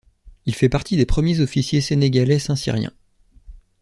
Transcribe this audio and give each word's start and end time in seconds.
Il 0.47 0.55
fait 0.55 0.67
partie 0.67 0.97
des 0.97 1.05
premiers 1.05 1.41
officiers 1.41 1.79
sénégalais 1.79 2.39
saint-cyriens. 2.39 2.91